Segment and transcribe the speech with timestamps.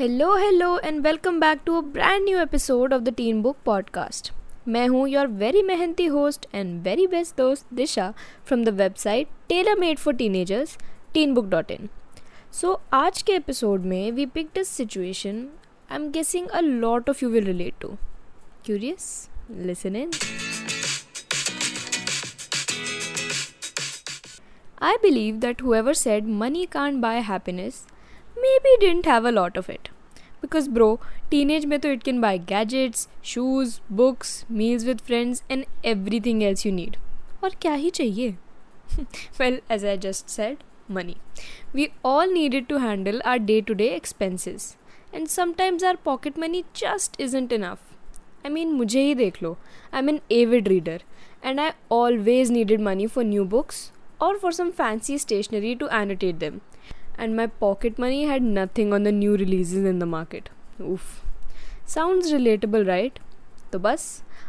[0.00, 4.30] Hello hello and welcome back to a brand new episode of the tin book podcast
[4.68, 8.10] मैं हूँ your very मेहनती host and very best दोस्त Disha
[8.46, 10.76] from the website tailor made for teenagers
[11.14, 11.88] tin book dot in
[12.52, 15.46] so आज के episode में we pick this situation
[15.90, 17.96] I am guessing a lot of you will relate to
[18.64, 20.10] curious listen in
[24.78, 27.86] I believe that whoever said money can't buy happiness
[28.36, 29.88] maybe didn't have a lot of it.
[30.40, 35.66] Because bro, teenage mein to it can buy gadgets, shoes, books, meals with friends and
[35.82, 36.96] everything else you need.
[37.44, 38.36] और क्या ही चाहिए?
[39.40, 41.16] well, as I just said, money.
[41.72, 44.76] We all needed to handle our day-to-day expenses.
[45.12, 47.78] And sometimes our pocket money just isn't enough.
[48.44, 49.56] I mean, मुझे ही देख लो.
[49.92, 50.98] I'm an avid reader
[51.42, 56.40] and I always needed money for new books or for some fancy stationery to annotate
[56.40, 56.60] them.
[57.20, 60.50] And my pocket money had nothing on the new releases in the market.
[60.80, 61.22] Oof.
[61.86, 63.22] Sounds relatable, right?
[63.72, 64.02] तो बस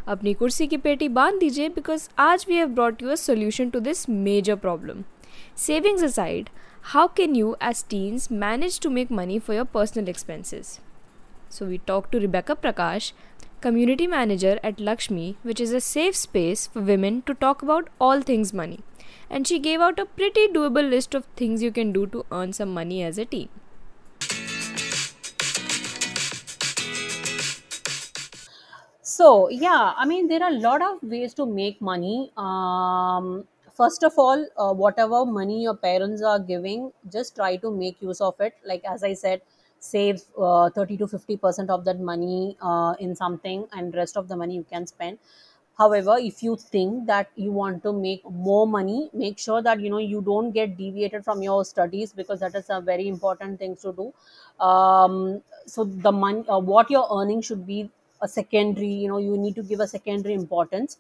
[0.08, 3.80] अपनी कुर्सी की पेटी बांध दीजिए because आज we have brought you a solution to
[3.80, 5.04] this major problem
[5.58, 6.50] savings aside
[6.94, 10.78] how can you as teens manage to make money for your personal expenses
[11.50, 13.14] So we talked to Rebecca Prakash,
[13.63, 18.21] community manager at LXME, which is a safe space for women to talk about all
[18.21, 18.81] things money.
[19.31, 22.53] And she gave out a pretty doable list of things you can do to earn
[22.53, 23.49] some money as a teen.
[29.03, 32.33] So yeah, I mean there are a lot of ways to make money.
[32.37, 38.01] Um, first of all, uh, whatever money your parents are giving, just try to make
[38.01, 38.55] use of it.
[38.65, 39.43] Like as I said,
[39.89, 44.29] save uh, thirty to fifty percent of that money uh, in something, and rest of
[44.29, 45.19] the money you can spend.
[45.79, 49.91] However, if you think that you want to make more money, make sure that you
[49.91, 53.77] know you don't get deviated from your studies because that is a very important thing
[53.77, 54.13] to do.
[54.65, 57.91] Um, so the money, uh, what you're earning should be
[58.21, 60.99] a secondary you know you need to give a secondary importance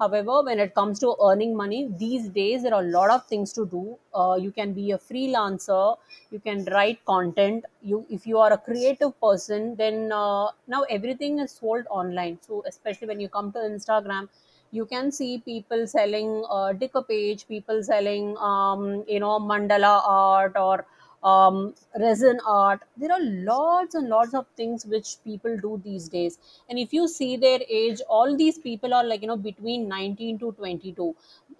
[0.00, 3.52] however when it comes to earning money these days there are a lot of things
[3.52, 3.96] to do.
[4.14, 5.96] Uh, you can be a freelancer
[6.30, 7.64] you can write content.
[7.82, 12.38] You if you are a creative person then uh, now everything is sold online.
[12.46, 14.28] So especially when you come to instagram
[14.72, 20.84] you can see people selling uh, decoupage people selling um, you know mandala art or
[21.24, 22.82] um, resin art.
[22.96, 26.38] There are lots and lots of things which people do these days.
[26.68, 30.38] And if you see their age, all these people are like, you know, between 19
[30.40, 31.16] to 22.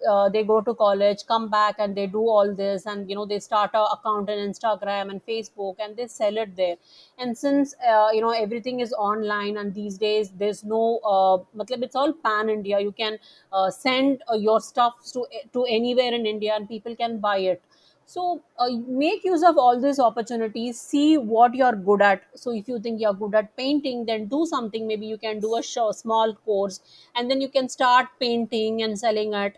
[0.09, 2.85] Uh, they go to college, come back, and they do all this.
[2.85, 6.55] And, you know, they start a account on Instagram and Facebook and they sell it
[6.55, 6.75] there.
[7.17, 11.95] And since, uh, you know, everything is online and these days there's no, uh, it's
[11.95, 12.79] all pan India.
[12.79, 13.17] You can
[13.51, 17.61] uh, send uh, your stuff to, to anywhere in India and people can buy it
[18.05, 22.23] so uh, make use of all these opportunities see what you're good at.
[22.35, 24.87] So if you think you're good at painting then do something.
[24.87, 26.79] Maybe you can do a show, small course
[27.15, 29.57] and then you can start painting and selling it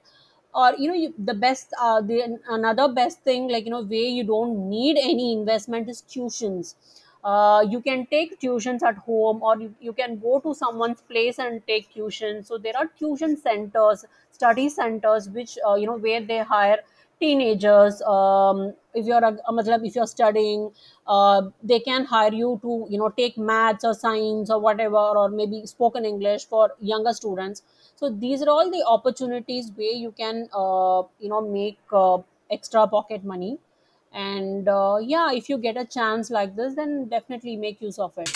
[0.53, 4.07] or you know you, the best uh, the another best thing like you know way
[4.07, 6.75] you don't need any investment is tuitions.
[7.23, 11.39] Uh, you can take tuitions at home or you, you can go to someone's place
[11.39, 12.43] and take tuition.
[12.43, 16.79] So there are tuition centers study centers which uh, you know where they hire
[17.19, 20.72] teenagers um, if you're a, a if you're studying
[21.07, 25.29] uh, they can hire you to you know take maths or science or whatever or
[25.29, 27.63] maybe spoken english for younger students.
[27.95, 32.19] So these are all the opportunities where you can uh, you know make uh,
[32.51, 33.57] extra pocket money.
[34.13, 38.17] And uh, yeah if you get a chance like this then definitely make use of
[38.17, 38.29] it.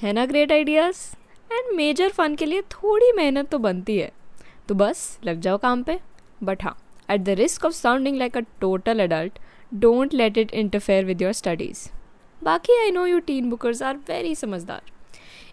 [0.00, 1.09] henna great ideas?
[1.52, 4.10] And major fun के लिए थोड़ी मेहनत तो बनती है
[4.68, 5.98] तो बस लग जाओ काम पे
[6.44, 6.76] बट हाँ
[7.10, 9.38] at the risk of sounding like a total adult
[9.72, 11.88] don't let it interfere with your studies
[12.44, 14.82] बाकी I know you teen bookers are very समझदार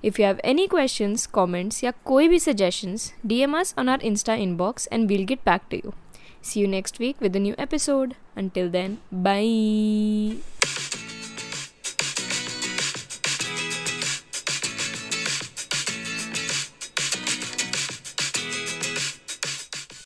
[0.03, 4.37] If you have any questions, comments या कोई भी suggestions, DM us on our Insta
[4.39, 5.93] inbox and we'll get back to you.
[6.43, 8.15] See you next week with a new episode.
[8.35, 10.56] Until then, bye.